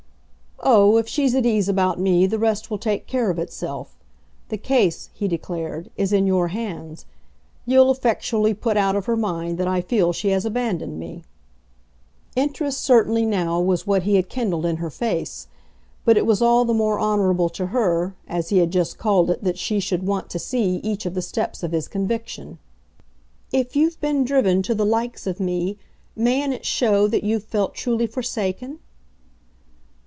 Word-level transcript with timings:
"Oh, 0.63 0.97
if 0.97 1.07
she's 1.07 1.33
at 1.33 1.43
ease 1.43 1.67
about 1.67 1.99
me 1.99 2.27
the 2.27 2.37
rest 2.37 2.69
will 2.69 2.77
take 2.77 3.07
care 3.07 3.31
of 3.31 3.39
itself. 3.39 3.97
The 4.49 4.59
case," 4.59 5.09
he 5.11 5.27
declared, 5.27 5.89
"is 5.97 6.13
in 6.13 6.27
your 6.27 6.49
hands. 6.49 7.07
You'll 7.65 7.89
effectually 7.89 8.53
put 8.53 8.77
out 8.77 8.95
of 8.95 9.07
her 9.07 9.17
mind 9.17 9.57
that 9.57 9.67
I 9.67 9.81
feel 9.81 10.13
she 10.13 10.27
has 10.29 10.45
abandoned 10.45 10.99
me." 10.99 11.23
Interest 12.35 12.79
certainly 12.81 13.25
now 13.25 13.59
was 13.59 13.87
what 13.87 14.03
he 14.03 14.17
had 14.17 14.29
kindled 14.29 14.67
in 14.67 14.77
her 14.77 14.91
face, 14.91 15.47
but 16.05 16.15
it 16.15 16.27
was 16.27 16.43
all 16.43 16.63
the 16.63 16.75
more 16.75 16.99
honourable 17.01 17.49
to 17.49 17.67
her, 17.67 18.13
as 18.27 18.49
he 18.49 18.59
had 18.59 18.69
just 18.69 18.99
called 18.99 19.31
it 19.31 19.43
that 19.43 19.57
she 19.57 19.79
should 19.79 20.05
want 20.05 20.29
to 20.29 20.37
see 20.39 20.75
each 20.83 21.07
of 21.07 21.15
the 21.15 21.23
steps 21.23 21.63
of 21.63 21.71
his 21.71 21.87
conviction. 21.87 22.59
"If 23.51 23.75
you've 23.75 23.99
been 23.99 24.23
driven 24.23 24.61
to 24.61 24.75
the 24.75 24.85
'likes' 24.85 25.25
of 25.25 25.39
me, 25.39 25.79
mayn't 26.15 26.53
it 26.53 26.65
show 26.67 27.07
that 27.07 27.23
you've 27.23 27.45
felt 27.45 27.73
truly 27.73 28.05
forsaken?" 28.05 28.77